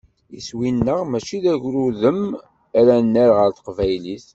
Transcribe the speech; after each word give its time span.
Iswi-nneɣ 0.37 0.99
mačči 1.05 1.37
d 1.43 1.45
agrudem 1.53 2.21
ara 2.79 2.95
nerr 2.99 3.31
ɣer 3.37 3.49
teqbaylit. 3.51 4.25